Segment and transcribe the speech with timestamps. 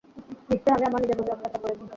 [0.49, 1.85] নিশ্চয় আমি আমার নিজের প্রতি অত্যাচার করেছি।